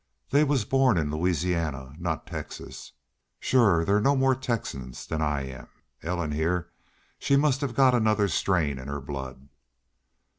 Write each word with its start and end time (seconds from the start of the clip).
They 0.31 0.43
was 0.43 0.65
born 0.65 0.97
in 0.97 1.11
Louisiana 1.11 1.93
not 1.99 2.25
Texas.... 2.25 2.93
Shore 3.39 3.85
they're 3.85 4.01
no 4.01 4.15
more 4.15 4.33
Texans 4.33 5.05
than 5.05 5.21
I 5.21 5.43
am. 5.43 5.67
Ellen 6.01 6.31
heah, 6.31 6.65
she 7.19 7.35
must 7.35 7.61
have 7.61 7.75
got 7.75 7.93
another 7.93 8.27
strain 8.27 8.79
in 8.79 8.87
her 8.87 8.99
blood." 8.99 9.47